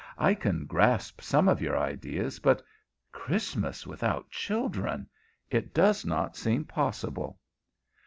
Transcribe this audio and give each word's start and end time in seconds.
I 0.17 0.33
can 0.33 0.65
grasp 0.65 1.21
some 1.21 1.47
of 1.47 1.61
your 1.61 1.77
ideas, 1.77 2.39
but 2.39 2.63
Christmas 3.11 3.85
without 3.85 4.31
children! 4.31 5.07
It 5.51 5.75
does 5.75 6.05
not 6.07 6.35
seem 6.35 6.65
possible." 6.65 7.37